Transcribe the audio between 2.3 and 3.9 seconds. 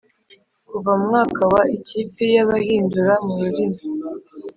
y abahindura mu rurimi